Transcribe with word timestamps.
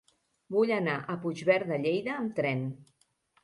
Vull 0.55 0.73
anar 0.77 0.95
a 1.15 1.19
Puigverd 1.27 1.71
de 1.75 1.79
Lleida 1.87 2.19
amb 2.25 2.37
tren. 2.43 2.69